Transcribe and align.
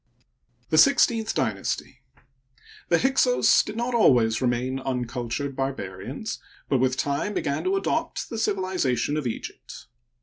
The 0.69 0.79
Sixteenth 0.79 1.35
Dynasty.— 1.35 2.01
The 2.89 2.97
Hyksos 2.97 3.61
did 3.61 3.77
not 3.77 3.93
always 3.93 4.41
remain 4.41 4.79
uncultured 4.79 5.55
barbarians, 5.55 6.39
but 6.67 6.79
with 6.79 6.97
time 6.97 7.35
began 7.35 7.63
to 7.65 7.75
adopt 7.77 8.31
the 8.31 8.39
civilization 8.39 9.15
of 9.15 9.25
Eg^pt. 9.25 9.85